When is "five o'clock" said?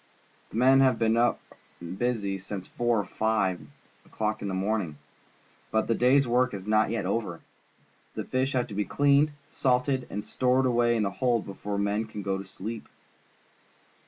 3.05-4.41